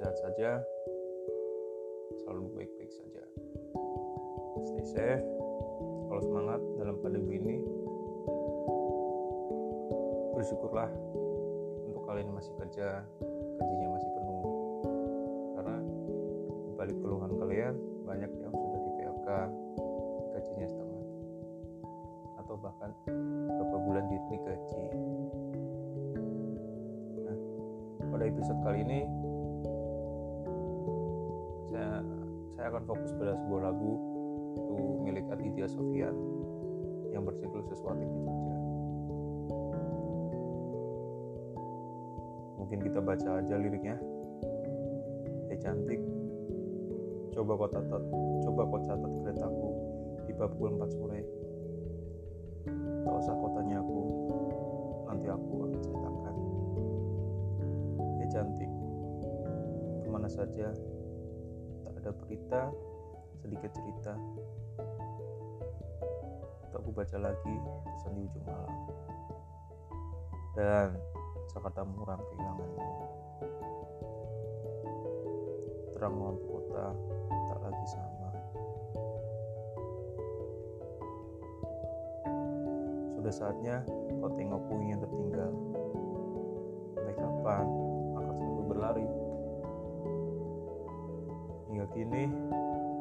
[0.00, 0.50] sehat saja.
[2.24, 3.20] Selalu baik-baik saja.
[4.64, 5.28] Stay safe.
[6.08, 7.56] Kalau semangat dalam pandemi ini
[10.32, 10.88] bersyukurlah
[11.84, 13.04] untuk kalian masih kerja
[13.60, 14.44] gajinya masih penuh.
[15.60, 15.76] Karena
[16.80, 17.74] balik keluhan kalian
[18.08, 19.28] banyak yang sudah di PHK
[20.32, 21.04] gajinya setengah
[22.40, 24.16] atau bahkan beberapa bulan di
[24.48, 24.84] gaji.
[27.20, 27.36] Nah
[28.08, 29.19] pada episode kali ini
[31.70, 32.02] saya
[32.58, 33.92] saya akan fokus pada sebuah lagu
[34.58, 36.14] itu milik Aditya Sofian
[37.14, 38.60] yang berjudul sesuatu di Jogja
[42.70, 43.98] mungkin kita baca aja liriknya.
[45.50, 45.98] Hei cantik.
[47.34, 48.02] Coba kau catat
[48.46, 49.68] coba kau catat keretaku
[50.30, 51.20] di pukul 4 sore.
[53.02, 54.00] Tak usah kau tanya aku
[55.02, 56.34] nanti aku akan ceritakan.
[58.22, 58.70] Hei cantik.
[60.06, 60.70] Ke mana saja
[62.00, 62.72] ada berita
[63.44, 64.16] sedikit cerita.
[66.72, 68.72] Tak aku baca lagi pesan di ujung malam.
[70.56, 70.88] Dan
[71.52, 72.88] Jakarta muram kehilanganmu.
[75.92, 76.96] Terang lampu kota
[77.52, 78.30] tak lagi sama.
[83.20, 83.84] Sudah saatnya
[84.24, 85.52] kau tengok puing yang tertinggal.
[86.96, 87.64] Sampai kapan
[88.16, 89.04] akan selalu berlari
[91.80, 92.28] hingga kini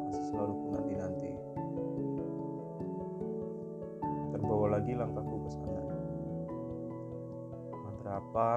[0.08, 1.31] masih selalu menanti-nanti
[4.31, 5.83] terbawa lagi langkahku ke sana
[7.75, 8.52] mantra apa?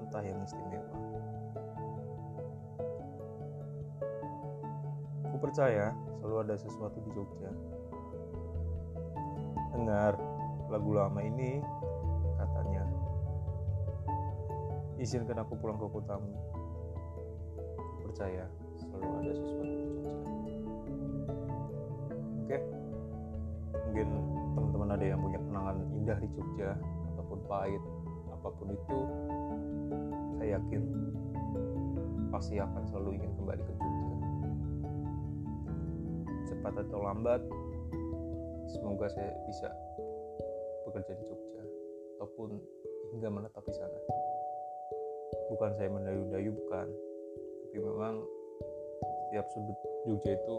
[0.00, 0.96] Entah yang istimewa.
[5.28, 7.52] Aku percaya selalu ada sesuatu di Jogja.
[9.76, 10.16] Dengar
[10.72, 11.60] lagu lama ini
[12.40, 12.88] katanya.
[14.96, 16.32] Izinkan aku pulang ke kotamu
[18.08, 18.48] percaya
[18.92, 20.56] selalu ada sesuatu Jogja
[22.44, 22.58] oke.
[23.88, 24.08] Mungkin
[24.52, 26.70] teman-teman ada yang punya kenangan indah di Jogja
[27.16, 27.82] ataupun pahit
[28.28, 28.98] apa pun itu
[30.36, 30.82] saya yakin
[32.28, 34.16] pasti akan selalu ingin kembali ke Jogja.
[36.52, 37.40] Cepat atau lambat
[38.68, 39.68] semoga saya bisa
[40.84, 41.62] bekerja di Jogja
[42.20, 42.60] ataupun
[43.12, 43.98] hingga menetap di sana.
[45.52, 46.88] Bukan saya mendayu-dayu bukan.
[47.68, 48.24] Tapi memang
[49.32, 50.56] setiap sudut Jogja itu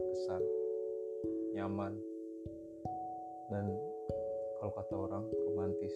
[0.00, 0.40] berkesan
[1.52, 1.92] nyaman
[3.52, 3.68] dan
[4.56, 5.92] kalau kata orang romantis.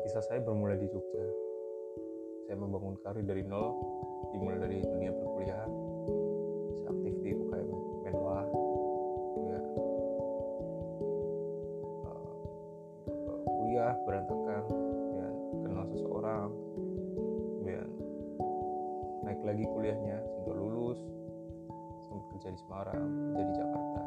[0.00, 1.28] Kisah saya bermula di Jogja.
[2.48, 3.76] Saya membangun karir dari nol
[4.32, 5.72] dimulai dari dunia perkuliahan
[6.80, 7.36] saya aktif di
[19.52, 20.96] lagi kuliahnya sehingga lulus
[22.08, 24.00] sempat kerja di Semarang kerja di Jakarta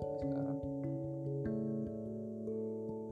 [0.00, 0.58] sampai sekarang.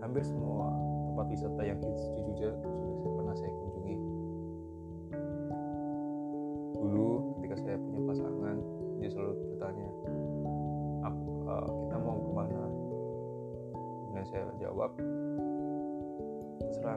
[0.01, 0.73] Hampir semua
[1.13, 3.97] tempat wisata yang hits di Jogja sudah pernah saya kunjungi.
[6.81, 8.57] Dulu ketika saya punya pasangan
[8.97, 9.89] dia selalu bertanya
[11.05, 12.63] aku, uh, kita mau ke mana?
[14.17, 14.97] Dan saya jawab
[16.65, 16.97] terserah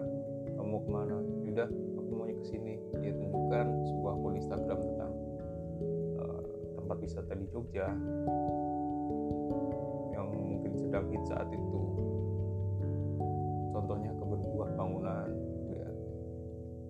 [0.55, 1.17] kamu mau ke mana?
[1.43, 1.67] Yaudah
[2.13, 2.73] maunya ke sini.
[3.01, 5.13] Dia tunjukkan sebuah akun Instagram tentang
[6.21, 6.41] uh,
[6.79, 7.87] tempat wisata di Jogja
[10.13, 11.81] yang mungkin sedang hit saat itu.
[13.75, 15.29] Contohnya kebun buah bangunan
[15.69, 15.87] ya,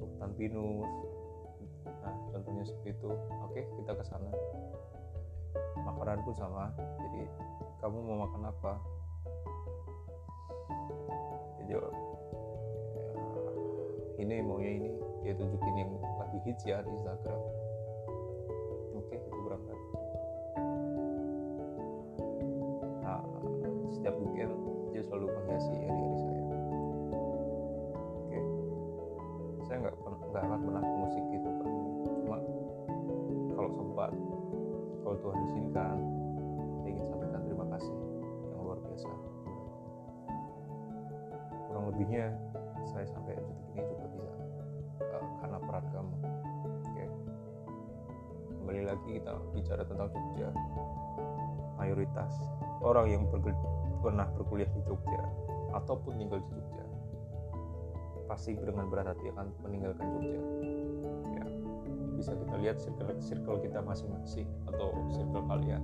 [0.01, 0.91] hutan pinus.
[1.83, 3.11] Nah contohnya seperti itu.
[3.47, 4.31] Oke kita ke sana.
[5.83, 6.71] Makanan pun sama.
[6.77, 7.23] Jadi
[7.83, 8.73] kamu mau makan apa?
[11.67, 11.83] "Ya,
[14.17, 14.91] ini maunya ini.
[15.21, 17.41] Dia tunjukin yang lagi hits ya di Instagram.
[18.97, 19.77] Oke itu berangkat.
[23.05, 23.21] Nah,
[23.93, 24.53] setiap weekend
[24.89, 26.43] dia selalu menghiasi hari-hari saya.
[28.25, 28.39] Oke.
[29.69, 29.95] Saya nggak
[30.33, 31.71] nggak akan pernah musik gitu kan
[32.19, 32.37] cuma
[33.55, 34.11] kalau sempat
[35.05, 35.97] kalau Tuhan izinkan
[36.83, 37.95] saya ingin sampaikan terima kasih
[38.49, 39.09] yang luar biasa.
[41.69, 42.27] Kurang lebihnya
[42.87, 44.31] saya sampai detik ini juga bisa
[45.03, 46.15] uh, karena peran kamu.
[46.87, 47.05] Oke.
[48.63, 50.49] Kembali lagi kita bicara tentang Jogja.
[51.77, 52.33] Mayoritas
[52.81, 53.69] orang yang bergel-
[54.01, 55.21] pernah berkuliah di Jogja
[55.75, 56.85] ataupun tinggal di Jogja
[58.27, 60.41] pasti dengan berat hati akan meninggalkan Jogja.
[61.31, 61.45] Ya.
[62.17, 62.77] Bisa kita lihat
[63.23, 65.79] circle kita masing-masing atau circle kalian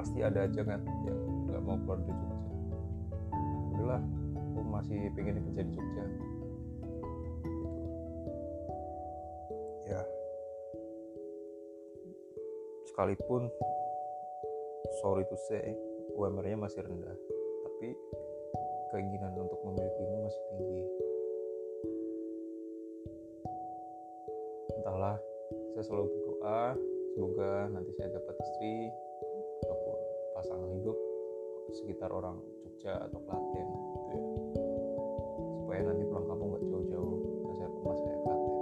[0.00, 2.78] pasti ada aja kan yang nggak mau keluar dari Jogja.
[3.76, 4.00] Udahlah
[4.32, 6.02] aku masih pengen kerja di Jogja.
[6.08, 6.26] Gitu.
[9.92, 10.00] ya.
[12.88, 13.52] Sekalipun
[15.04, 15.76] sorry to say
[16.16, 17.16] UMR-nya masih rendah
[17.68, 17.92] tapi
[18.96, 20.82] keinginan untuk memilikimu masih tinggi.
[24.80, 25.20] Entahlah
[25.76, 26.72] saya selalu berdoa
[27.12, 28.88] semoga nanti saya dapat istri
[30.40, 30.96] pasangan hidup
[31.68, 34.20] sekitar orang Jogja atau Klaten gitu ya.
[35.60, 38.56] Supaya nanti pulang kampung nggak jauh-jauh dan saya rumah saya Klaten.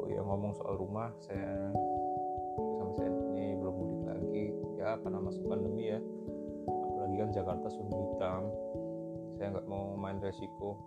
[0.00, 1.76] Oh ya ngomong soal rumah saya
[2.56, 4.44] sampai saat ini belum mudik lagi.
[4.80, 6.00] Ya karena masuk pandemi ya.
[6.64, 8.42] Apalagi kan Jakarta sudah hitam.
[9.36, 10.80] Saya nggak mau main resiko.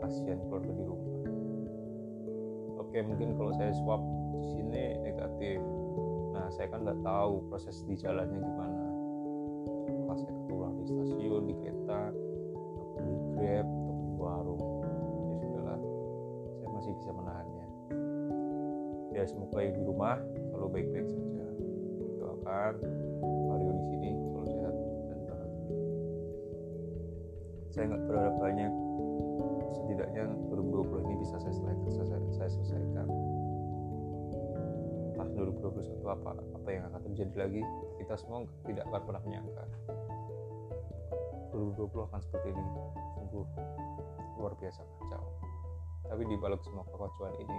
[0.00, 1.20] Kasihan keluarga di rumah.
[2.80, 4.00] Oke mungkin kalau saya swab
[4.40, 5.60] di sini negatif.
[5.60, 5.81] nah
[6.52, 8.84] saya kan nggak tahu proses di jalannya gimana.
[9.88, 14.62] Apakah saya ketular di stasiun di kereta ataupun di grab ataupun di warung
[15.32, 15.80] ya sudahlah.
[16.60, 17.66] Saya masih bisa menahannya.
[19.12, 20.16] Ya semoga yang di rumah
[20.52, 21.46] selalu baik-baik saja.
[22.20, 22.74] Doakan
[23.48, 24.74] Mario di sini selalu sehat
[25.08, 25.78] dan bahagia
[27.72, 28.72] saya nggak berharap banyak.
[29.72, 31.71] Setidaknya 2020 ini bisa saya selesaikan,
[35.62, 37.62] 2021 apa apa yang akan terjadi lagi
[38.02, 39.64] kita semua tidak akan pernah menyangka.
[41.54, 42.64] 2020 akan seperti ini
[43.14, 43.46] sungguh
[44.42, 45.24] luar biasa kacau.
[46.10, 47.58] Tapi di balik semua kekacauan ini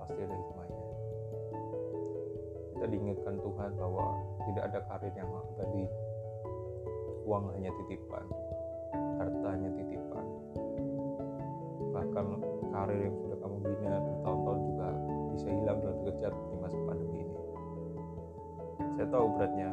[0.00, 0.82] pasti ada hikmahnya.
[2.74, 4.04] Kita diingatkan Tuhan bahwa
[4.48, 5.84] tidak ada karir yang abadi.
[7.28, 8.24] Uang hanya titipan
[9.20, 10.26] harta hanya titipan.
[11.92, 12.26] Bahkan
[12.72, 14.88] karir yang sudah kamu bina bertahun-tahun juga
[15.36, 16.34] bisa hilang dalam sekejap
[19.10, 19.70] tahu beratnya.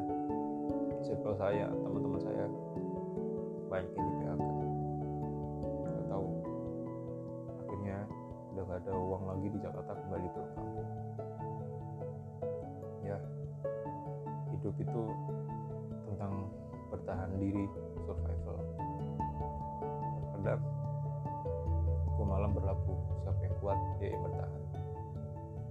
[1.05, 2.43] Circle saya teman-teman saya
[3.69, 4.49] banyak yang di PHK
[5.85, 6.27] saya tahu.
[7.61, 7.97] Akhirnya
[8.51, 10.89] udah gak ada uang lagi di Jakarta kembali pulang kampung
[13.07, 13.17] ya
[14.51, 15.03] hidup itu
[16.11, 16.33] tentang
[16.91, 17.63] bertahan diri
[18.03, 18.57] survival.
[20.33, 20.63] Terkadang
[22.11, 22.93] hukum malam berlaku
[23.23, 24.61] siapa yang kuat dia yang bertahan.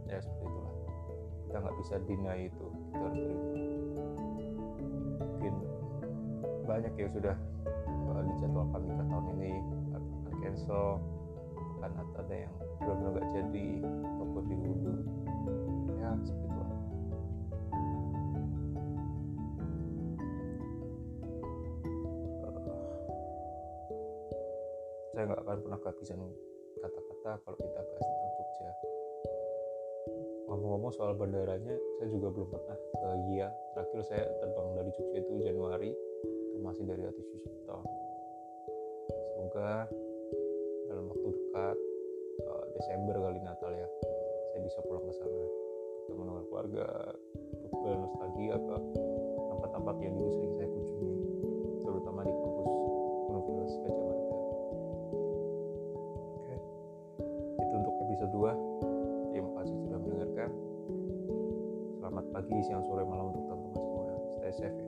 [0.07, 0.76] Ya seperti itulah
[1.47, 3.51] kita nggak bisa deny itu kita harus terima.
[5.23, 5.55] Mungkin
[6.67, 7.37] banyak yang sudah
[8.11, 9.53] uh, dijadwalkan nikah tahun ini
[9.95, 10.87] akan cancel
[11.87, 14.99] akan ada yang belum nggak jadi ataupun diundur.
[16.03, 16.71] Ya seperti itulah
[25.15, 26.21] saya nggak akan pernah kehabisan
[26.77, 28.96] kata-kata kalau kita bahas tentang Jogja
[30.67, 35.33] ngomong-ngomong soal bandaranya saya juga belum pernah ke Iya terakhir saya terbang dari Jogja itu
[35.47, 37.87] Januari itu masih dari Ati Sucipto.
[39.31, 39.87] Semoga
[40.91, 41.79] dalam waktu dekat
[42.51, 43.87] uh, Desember kali Natal ya
[44.51, 45.45] saya bisa pulang ke sana.
[46.03, 46.87] Ketemu dengan keluarga
[47.71, 48.77] berbel nostalgia ke
[49.39, 51.15] tempat-tempat yang dulu sering saya kunjungi
[51.87, 52.67] terutama di kampus
[53.31, 54.27] Universitas Gajah Mada.
[56.35, 56.55] Oke
[57.55, 58.86] itu untuk episode 2
[62.17, 64.05] selamat pagi siang sore malam untuk teman-teman semua
[64.41, 64.86] stay safe ya